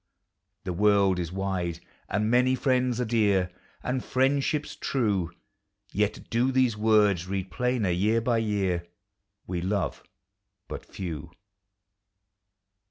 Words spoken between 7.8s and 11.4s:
year by year: We love but few.